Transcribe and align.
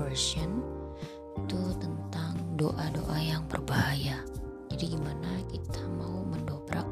version 0.00 0.64
itu 1.36 1.60
tentang 1.76 2.32
doa-doa 2.56 3.20
yang 3.20 3.44
berbahaya. 3.44 4.24
Jadi 4.72 4.96
gimana 4.96 5.44
kita 5.52 5.84
mau 5.92 6.24
mendobrak 6.24 6.88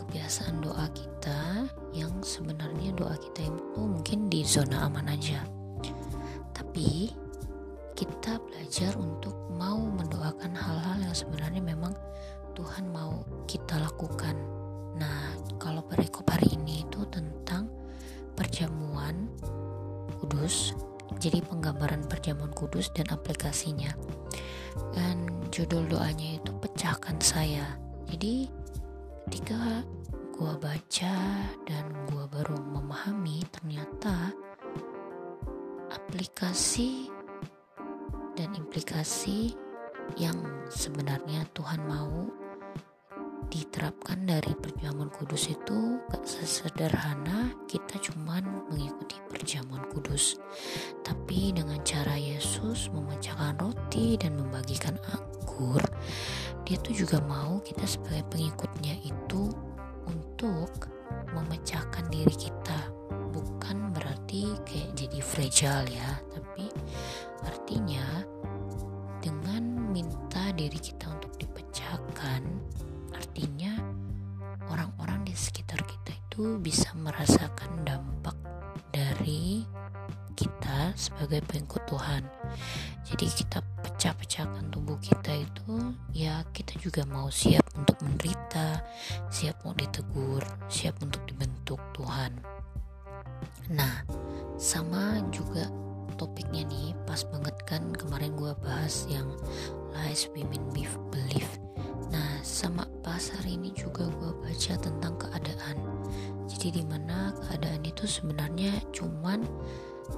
kebiasaan 0.00 0.64
doa 0.64 0.88
kita 0.96 1.68
yang 1.92 2.10
sebenarnya 2.24 2.96
doa 2.96 3.12
kita 3.20 3.44
itu 3.44 3.80
mungkin 3.80 4.32
di 4.32 4.40
zona 4.40 4.88
aman 4.88 5.12
aja. 5.12 5.44
Tapi 6.56 7.12
kita 7.92 8.40
belajar 8.40 8.96
untuk 8.96 9.36
mau 9.52 9.76
mendoakan 9.76 10.56
hal-hal 10.56 11.04
yang 11.04 11.12
sebenarnya 11.12 11.60
memang 11.60 11.92
Tuhan 12.56 12.88
mau 12.88 13.20
kita 13.44 13.76
lakukan. 13.76 14.32
Nah 14.96 15.36
kalau 15.60 15.84
perikop 15.84 16.24
hari 16.32 16.56
ini 16.56 16.88
itu 16.88 17.04
tentang 17.12 17.68
perjamuan 18.32 19.28
kudus 20.16 20.72
jadi 21.20 21.44
penggambaran 21.44 22.08
perjamuan 22.08 22.50
kudus 22.56 22.88
dan 22.96 23.04
aplikasinya. 23.12 23.92
Dan 24.96 25.28
judul 25.52 25.84
doanya 25.86 26.40
itu 26.40 26.50
pecahkan 26.56 27.20
saya. 27.20 27.76
Jadi 28.08 28.48
ketika 29.28 29.84
gua 30.32 30.56
baca 30.56 31.14
dan 31.68 31.84
gua 32.08 32.24
baru 32.32 32.56
memahami 32.56 33.44
ternyata 33.52 34.32
aplikasi 35.92 37.12
dan 38.34 38.56
implikasi 38.56 39.52
yang 40.16 40.40
sebenarnya 40.72 41.44
Tuhan 41.52 41.84
mau 41.84 42.26
diterapkan 43.50 44.22
dari 44.24 44.54
perjamuan 44.54 45.10
kudus 45.10 45.50
itu 45.50 45.98
gak 46.06 46.22
sesederhana 46.22 47.50
kita 47.66 47.98
cuman 47.98 48.64
mengikuti 48.70 49.18
perjamuan 49.26 49.82
kudus. 49.90 50.38
Tapi 51.02 51.50
dengan 51.50 51.82
cara 51.82 52.14
Yesus 52.14 52.88
memecahkan 52.94 53.58
roti 53.58 54.14
dan 54.14 54.38
membagikan 54.38 54.94
anggur 55.10 55.82
dia 56.70 56.78
tuh 56.86 56.94
juga 56.94 57.18
mau 57.26 57.58
kita 57.66 57.82
sebagai 57.82 58.22
pengikutnya 58.30 58.94
itu 59.02 59.50
untuk 60.06 60.86
memecahkan 61.34 62.06
diri 62.06 62.30
kita. 62.30 62.94
Bukan 63.34 63.90
berarti 63.90 64.54
kayak 64.62 64.94
jadi 64.94 65.18
fragile 65.18 65.90
ya 65.90 66.10
tapi 66.30 66.70
artinya 67.42 68.22
dengan 69.18 69.90
minta 69.90 70.54
diri 70.54 70.78
kita 70.78 71.10
untuk 71.10 71.29
itu 76.40 76.56
bisa 76.56 76.88
merasakan 76.96 77.84
dampak 77.84 78.32
dari 78.88 79.60
kita 80.32 80.96
sebagai 80.96 81.44
pengikut 81.44 81.84
Tuhan. 81.84 82.24
Jadi 83.04 83.28
kita 83.28 83.60
pecah-pecahkan 83.84 84.72
tubuh 84.72 84.96
kita 85.04 85.36
itu 85.36 85.92
ya 86.16 86.40
kita 86.56 86.80
juga 86.80 87.04
mau 87.04 87.28
siap 87.28 87.60
untuk 87.76 88.00
menderita, 88.00 88.80
siap 89.28 89.60
mau 89.68 89.76
ditegur, 89.76 90.40
siap 90.72 90.96
untuk 91.04 91.20
dibentuk 91.28 91.76
Tuhan. 91.92 92.32
Nah, 93.76 94.00
sama 94.56 95.20
juga 95.28 95.68
topiknya 96.16 96.64
nih 96.64 96.96
pas 97.04 97.20
banget 97.28 97.56
kan 97.68 97.92
kemarin 98.00 98.32
gue 98.32 98.56
bahas 98.64 99.04
yang 99.12 99.28
lies 99.92 100.24
women 100.32 100.64
believe 100.72 101.52
Nah, 102.08 102.40
sama 102.40 102.88
pas 103.04 103.28
hari 103.28 103.60
ini 103.60 103.76
juga 103.76 104.08
gue 104.08 104.32
baca 104.40 104.74
tentang. 104.80 105.19
Jadi 106.60 106.84
di 106.84 106.92
mana 106.92 107.32
keadaan 107.40 107.80
itu 107.88 108.04
sebenarnya 108.04 108.84
cuman 108.92 109.40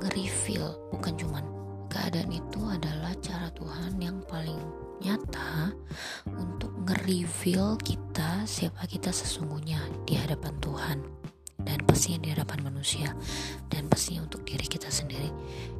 nge-reveal, 0.02 0.74
bukan 0.90 1.14
cuman 1.14 1.44
keadaan 1.86 2.34
itu 2.34 2.58
adalah 2.66 3.14
cara 3.22 3.46
Tuhan 3.54 3.94
yang 4.02 4.18
paling 4.26 4.58
nyata 4.98 5.70
untuk 6.34 6.74
nge-reveal 6.82 7.78
kita 7.86 8.42
siapa 8.42 8.90
kita 8.90 9.14
sesungguhnya 9.14 9.78
di 10.02 10.18
hadapan 10.18 10.58
Tuhan 10.58 10.98
dan 11.62 11.78
pastinya 11.86 12.18
di 12.26 12.34
hadapan 12.34 12.58
manusia 12.66 13.14
dan 13.70 13.86
pastinya 13.86 14.26
untuk 14.26 14.42
diri 14.42 14.66
kita 14.66 14.90
sendiri. 14.90 15.30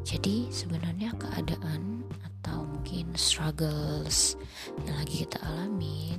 Jadi 0.06 0.46
sebenarnya 0.54 1.10
keadaan 1.18 2.06
atau 2.22 2.66
mungkin 2.66 3.14
struggles 3.18 4.38
yang 4.86 4.94
lagi 5.00 5.26
kita 5.26 5.38
alamin 5.42 6.11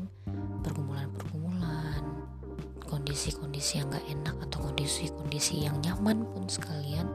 kondisi-kondisi 3.14 3.78
yang 3.78 3.94
gak 3.94 4.10
enak 4.10 4.36
atau 4.50 4.58
kondisi-kondisi 4.66 5.70
yang 5.70 5.78
nyaman 5.86 6.26
pun 6.34 6.50
sekalian 6.50 7.06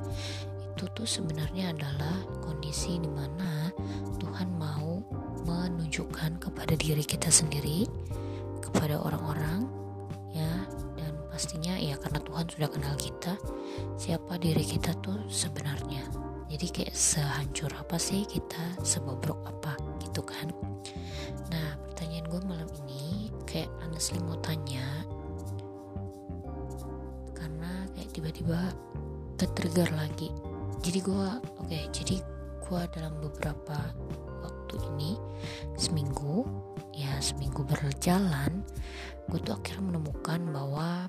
itu 0.79 0.87
tuh 0.95 1.03
sebenarnya 1.03 1.75
adalah 1.75 2.23
kondisi 2.39 3.03
di 3.03 3.11
mana 3.11 3.75
Tuhan 4.23 4.47
mau 4.55 5.03
menunjukkan 5.43 6.39
kepada 6.39 6.79
diri 6.79 7.03
kita 7.03 7.35
sendiri 7.35 7.91
kepada 8.63 9.03
orang-orang 9.03 9.67
ya 10.31 10.71
dan 10.95 11.19
pastinya 11.35 11.75
ya 11.75 11.99
karena 11.99 12.23
Tuhan 12.23 12.47
sudah 12.47 12.71
kenal 12.71 12.95
kita 12.95 13.35
siapa 13.99 14.39
diri 14.39 14.63
kita 14.63 14.95
tuh 15.03 15.19
sebenarnya. 15.27 16.07
Jadi 16.47 16.67
kayak 16.71 16.95
sehancur 16.95 17.75
apa 17.75 17.99
sih 17.99 18.23
kita? 18.23 18.79
Sebobrok 18.87 19.43
apa? 19.51 19.75
Gitu 19.99 20.23
kan? 20.23 20.47
Nah 21.51 21.75
pertanyaan 21.91 22.31
gue 22.31 22.41
malam 22.47 22.71
ini 22.87 23.35
kayak 23.51 23.67
honestly 23.83 24.23
mau 24.23 24.39
tanya 24.39 25.18
tiba-tiba 28.29 28.61
ke-trigger 29.41 29.89
lagi. 29.97 30.29
Jadi 30.85 31.01
gue 31.01 31.29
oke 31.41 31.65
okay, 31.65 31.89
jadi 31.89 32.21
gue 32.61 32.81
dalam 32.93 33.17
beberapa 33.25 33.79
waktu 34.45 34.77
ini 34.93 35.17
seminggu 35.81 36.45
ya 36.93 37.09
seminggu 37.25 37.65
berjalan 37.65 38.61
gue 39.33 39.39
tuh 39.41 39.57
akhirnya 39.57 39.97
menemukan 39.97 40.41
bahwa 40.53 41.09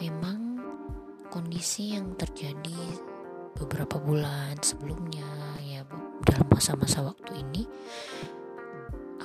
memang 0.00 0.64
kondisi 1.28 1.92
yang 1.92 2.16
terjadi 2.16 2.96
beberapa 3.60 4.00
bulan 4.00 4.56
sebelumnya 4.64 5.28
ya 5.60 5.84
dalam 6.24 6.48
masa-masa 6.48 7.04
waktu 7.04 7.36
ini 7.36 7.68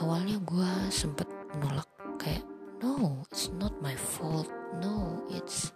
awalnya 0.04 0.36
gue 0.44 0.72
sempet 0.92 1.32
menolak 1.56 1.88
kayak 2.20 2.44
no 2.84 3.24
it's 3.32 3.48
not 3.56 3.72
my 3.80 3.96
fault. 3.96 4.52
No 4.84 5.24
it's 5.32 5.72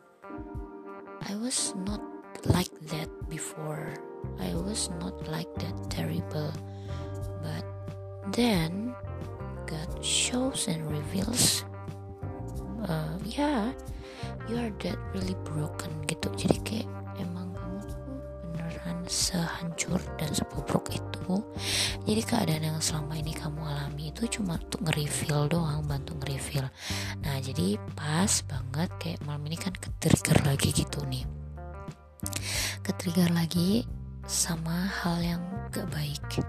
I 1.30 1.38
was 1.38 1.78
not 1.86 2.02
like 2.50 2.74
that 2.90 3.06
before. 3.30 3.94
I 4.42 4.50
was 4.58 4.90
not 4.98 5.14
like 5.30 5.54
that 5.62 5.78
terrible. 5.94 6.50
But 7.46 7.62
then 8.34 8.98
God 9.70 9.94
shows 10.02 10.66
and 10.66 10.90
reveals 10.90 11.70
uh, 12.90 13.22
yeah 13.22 13.78
you 14.50 14.58
are 14.58 14.74
that 14.82 14.98
really 15.14 15.38
broken 15.46 15.94
gitu. 16.10 16.34
Jadi 16.34 16.58
kayak 16.66 16.90
sehancur 19.10 19.98
dan 20.22 20.32
sebobrok 20.32 20.86
itu. 20.94 21.42
Jadi 22.06 22.22
keadaan 22.24 22.64
yang 22.64 22.80
selama 22.80 23.18
ini 23.18 23.34
kamu 23.34 23.60
alami 23.66 24.14
itu 24.14 24.40
cuma 24.40 24.62
untuk 24.62 24.86
nge-reveal 24.86 25.50
doang 25.50 25.82
bantu 25.90 26.14
nge-reveal 26.22 26.70
jadi 27.50 27.82
pas 27.98 28.30
banget 28.46 28.90
kayak 29.02 29.26
malam 29.26 29.42
ini 29.50 29.58
kan 29.58 29.74
ke-trigger 29.74 30.38
lagi 30.46 30.70
gitu 30.70 31.02
nih. 31.10 31.26
Ke-trigger 32.86 33.34
lagi 33.34 33.90
sama 34.30 34.86
hal 34.86 35.18
yang 35.18 35.42
gak 35.74 35.90
baik. 35.90 36.46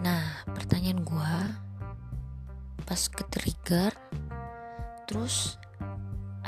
Nah 0.00 0.40
pertanyaan 0.48 1.04
gue 1.04 1.34
pas 2.88 3.02
ke-trigger 3.12 3.92
terus 5.04 5.60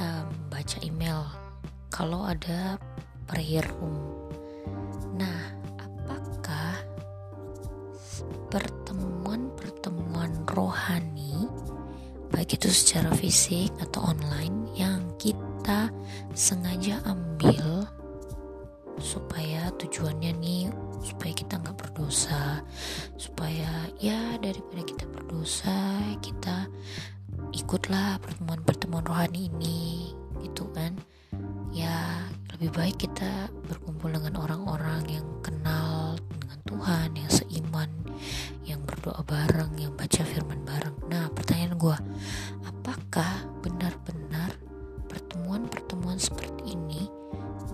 um, 0.01 0.33
baca 0.49 0.81
email. 0.81 1.29
Kalau 1.93 2.25
ada 2.25 2.81
prayer 3.29 3.69
room 3.77 4.22
itu 12.63 12.71
secara 12.71 13.11
fisik 13.19 13.75
atau 13.83 14.15
online 14.15 14.71
yang 14.79 15.03
kita 15.19 15.91
sengaja 16.31 17.03
ambil 17.11 17.83
supaya 19.03 19.67
tujuannya 19.83 20.31
nih 20.39 20.71
supaya 21.03 21.35
kita 21.35 21.59
nggak 21.59 21.75
berdosa 21.75 22.63
supaya 23.19 23.67
ya 23.99 24.39
daripada 24.39 24.79
kita 24.87 25.11
berdosa 25.11 25.75
kita 26.23 26.71
ikutlah 27.51 28.23
pertemuan-pertemuan 28.23 29.11
rohani 29.11 29.51
ini 29.51 30.15
gitu 30.47 30.71
kan. 30.71 30.95
Ya 31.75 32.31
lebih 32.55 32.71
baik 32.79 33.11
kita 33.11 33.51
berkumpul 33.67 34.15
dengan 34.15 34.39
orang-orang 34.39 35.03
yang 35.11 35.27
kenal 35.43 36.15
dengan 36.31 36.59
Tuhan 36.71 37.09
yang 37.19 37.31
seiman 37.35 37.91
yang 38.63 38.82
berdoa 39.03 39.27
bareng, 39.27 39.75
yang 39.83 39.91
baca 39.99 40.23
firman 40.23 40.63
bareng. 40.63 40.95
Nah, 41.11 41.27
pertanyaan 41.35 41.75
gue, 41.75 41.99
apakah 42.63 43.51
benar-benar 43.59 44.55
pertemuan-pertemuan 45.11 46.23
seperti 46.23 46.79
ini 46.79 47.11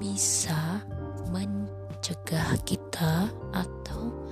bisa 0.00 0.80
mencegah 1.28 2.56
kita 2.64 3.28
atau 3.52 4.24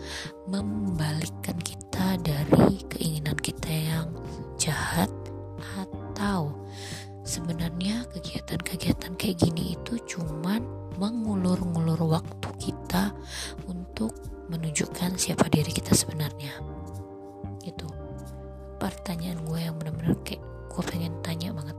membalikkan 0.48 1.60
kita 1.60 2.16
dari 2.25 2.81
keinginan 2.88 3.37
kita 3.44 3.69
yang 3.69 4.08
jahat 4.56 5.12
atau 5.76 6.56
sebenarnya 7.28 8.08
kegiatan-kegiatan 8.08 9.12
kayak 9.20 9.37
gini 9.37 9.76
itu 9.76 10.00
cuman 10.16 10.64
mengulur-ngulur 10.96 12.08
waktu 12.08 12.49
kita 12.56 13.12
untuk 13.69 14.16
menunjukkan 14.49 15.20
siapa 15.20 15.44
diri 15.52 15.76
kita 15.76 15.92
sebenarnya 15.92 16.86
pertanyaan 18.76 19.40
gue 19.44 19.58
yang 19.61 19.76
benar-benar 19.81 20.17
kayak 20.25 20.43
gue 20.70 20.82
pengen 20.84 21.14
tanya 21.25 21.52
banget. 21.52 21.76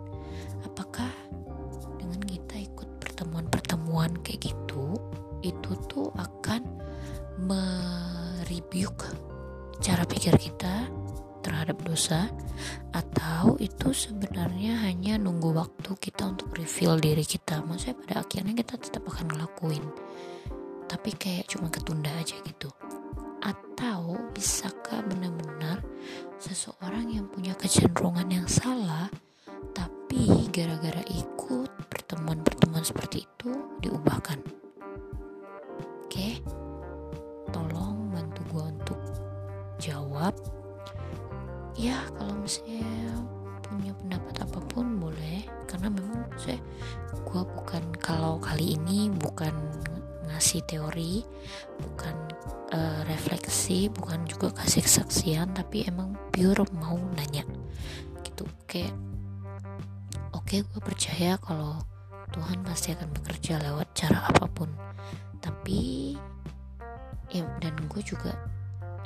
Apakah 0.65 1.09
dengan 1.97 2.21
kita 2.25 2.55
ikut 2.61 2.89
pertemuan-pertemuan 3.01 4.17
kayak 4.25 4.53
gitu 4.53 4.97
itu 5.45 5.71
tuh 5.85 6.09
akan 6.17 6.65
merebuke 7.37 9.05
cara 9.79 10.03
pikir 10.09 10.33
kita 10.37 10.89
terhadap 11.45 11.77
dosa? 11.85 12.29
Atau 12.91 13.61
itu 13.61 13.93
sebenarnya 13.93 14.81
hanya 14.89 15.21
nunggu 15.21 15.53
waktu 15.53 15.93
kita 16.01 16.33
untuk 16.33 16.57
reveal 16.57 16.97
diri 16.97 17.21
kita? 17.21 17.61
Maksudnya 17.61 17.97
pada 18.01 18.15
akhirnya 18.25 18.53
kita 18.57 18.81
tetap 18.81 19.05
akan 19.05 19.37
ngelakuin. 19.37 19.85
Tapi 20.89 21.09
kayak 21.13 21.51
cuma 21.53 21.69
ketunda 21.69 22.09
aja 22.17 22.33
gitu 22.41 22.73
atau 23.41 24.17
bisakah 24.33 25.05
benar-benar 25.05 25.81
seseorang 26.37 27.09
yang 27.09 27.25
punya 27.29 27.53
kecenderungan 27.57 28.29
yang 28.29 28.47
salah 28.49 29.09
tapi 29.73 30.49
gara-gara 30.53 31.01
ikut 31.09 31.69
pertemuan-pertemuan 31.89 32.85
seperti 32.85 33.25
itu 33.25 33.51
diubahkan? 33.81 34.41
Oke 36.05 36.41
tolong 37.53 38.09
bantu 38.11 38.41
gue 38.53 38.63
untuk 38.77 38.99
jawab. 39.77 40.33
Ya 41.77 42.01
kalau 42.17 42.33
misalnya 42.41 43.21
punya 43.61 43.93
pendapat 43.93 44.35
apa 44.41 44.59
pun 44.73 44.97
boleh 44.97 45.45
karena 45.67 45.91
memang 45.91 46.25
saya 46.39 46.57
gue 47.13 47.41
bukan 47.43 47.83
kalau 47.99 48.39
kali 48.39 48.79
ini 48.79 49.11
bukan 49.11 49.51
ngasih 50.37 50.61
teori 50.69 51.25
bukan 51.81 52.13
uh, 52.69 53.01
refleksi 53.09 53.89
bukan 53.89 54.21
juga 54.29 54.53
kasih 54.53 54.85
kesaksian 54.85 55.49
tapi 55.57 55.89
emang 55.89 56.13
pure 56.29 56.61
mau 56.77 57.01
nanya. 57.17 57.41
Gitu 58.21 58.45
kayak 58.69 58.93
oke 60.37 60.45
okay, 60.45 60.61
gue 60.61 60.77
percaya 60.77 61.41
kalau 61.41 61.81
Tuhan 62.29 62.61
pasti 62.61 62.93
akan 62.93 63.09
bekerja 63.17 63.57
lewat 63.65 63.97
cara 63.97 64.29
apa 64.29 64.45
pun. 64.45 64.69
Tapi 65.41 66.13
ya 67.33 67.41
dan 67.57 67.73
gue 67.89 68.01
juga 68.05 68.37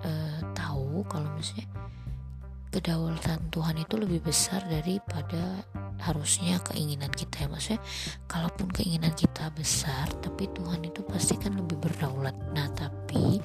uh, 0.03 0.39
tahu 0.51 1.07
kalau 1.07 1.31
misalnya 1.39 1.71
kedaulatan 2.75 3.39
Tuhan 3.55 3.79
itu 3.79 3.95
lebih 3.95 4.19
besar 4.19 4.67
daripada 4.67 5.63
harusnya 6.01 6.57
keinginan 6.65 7.13
kita 7.13 7.45
ya 7.45 7.47
maksudnya 7.47 7.81
kalaupun 8.25 8.67
keinginan 8.73 9.13
kita 9.13 9.53
besar 9.53 10.09
tapi 10.19 10.49
Tuhan 10.49 10.81
itu 10.81 11.05
pasti 11.05 11.37
kan 11.37 11.53
lebih 11.53 11.77
berdaulat 11.77 12.33
nah 12.57 12.65
tapi 12.73 13.37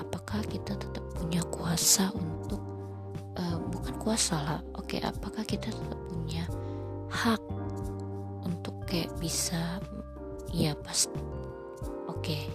apakah 0.00 0.40
kita 0.48 0.72
tetap 0.76 1.04
punya 1.12 1.44
kuasa 1.52 2.08
untuk 2.16 2.60
uh, 3.36 3.60
bukan 3.68 3.94
kuasa 4.00 4.36
lah 4.40 4.60
oke 4.80 4.88
okay, 4.88 5.00
apakah 5.04 5.44
kita 5.44 5.68
tetap 5.68 6.00
punya 6.08 6.44
hak 7.12 7.42
untuk 8.44 8.80
kayak 8.88 9.12
bisa 9.20 9.80
ya 10.56 10.72
pas 10.80 11.08
oke 12.08 12.24
okay, 12.24 12.48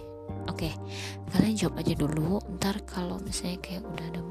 oke 0.50 0.66
okay. 0.66 0.72
kalian 1.30 1.54
jawab 1.54 1.78
aja 1.78 1.94
dulu 1.94 2.42
ntar 2.58 2.82
kalau 2.82 3.22
misalnya 3.22 3.62
kayak 3.62 3.86
udah 3.86 4.06
ada 4.10 4.22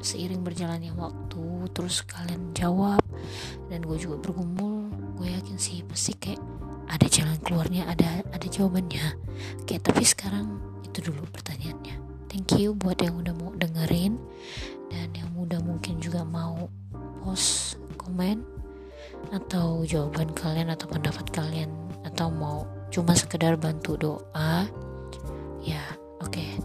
seiring 0.00 0.46
berjalannya 0.46 0.94
waktu 0.94 1.70
terus 1.74 2.02
kalian 2.06 2.54
jawab 2.54 3.02
dan 3.68 3.82
gue 3.82 3.98
juga 3.98 4.18
bergumul 4.22 4.88
gue 5.18 5.28
yakin 5.34 5.58
sih 5.58 5.82
pasti 5.86 6.14
kayak 6.14 6.38
ada 6.88 7.06
jalan 7.06 7.36
keluarnya 7.44 7.84
ada 7.84 8.24
ada 8.32 8.46
jawabannya. 8.48 9.04
Kayak 9.68 9.92
tapi 9.92 10.02
sekarang 10.08 10.56
itu 10.82 11.12
dulu 11.12 11.28
pertanyaannya. 11.30 12.00
Thank 12.32 12.56
you 12.56 12.72
buat 12.76 13.00
yang 13.00 13.20
udah 13.20 13.34
mau 13.36 13.52
dengerin 13.56 14.16
dan 14.88 15.08
yang 15.12 15.30
udah 15.36 15.60
mungkin 15.60 16.00
juga 16.00 16.24
mau 16.24 16.68
post 17.20 17.76
komen 18.00 18.40
atau 19.32 19.84
jawaban 19.84 20.32
kalian 20.32 20.72
atau 20.72 20.88
pendapat 20.88 21.28
kalian 21.32 21.68
atau 22.08 22.32
mau 22.32 22.64
cuma 22.88 23.12
sekedar 23.12 23.60
bantu 23.60 24.00
doa 24.00 24.64
ya 25.60 25.82
oke. 26.24 26.32
okay, 26.32 26.56